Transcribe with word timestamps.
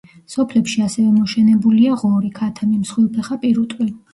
სოფლებში 0.35 0.81
ასევე 0.85 1.11
მოშენებულია 1.17 1.99
ღორი, 2.05 2.33
ქათამი, 2.41 2.81
მსხვილფეხა 2.81 3.43
პირუტყვი. 3.45 3.93